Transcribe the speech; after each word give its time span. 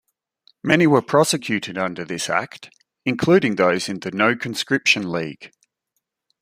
Many 0.63 0.87
were 0.87 1.03
prosecuted 1.03 1.77
under 1.77 2.03
this 2.03 2.27
act, 2.27 2.71
including 3.05 3.55
those 3.57 3.87
in 3.87 3.99
the 3.99 4.09
No 4.09 4.35
Conscription 4.35 5.11
League. 5.11 5.51